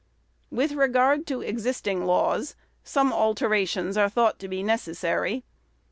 With 0.49 0.71
regard 0.71 1.27
to 1.27 1.41
existing 1.41 2.05
laws, 2.07 2.55
some 2.83 3.13
alterations 3.13 3.97
are 3.97 4.09
thought 4.09 4.39
to 4.39 4.47
be 4.47 4.63
necessary. 4.63 5.43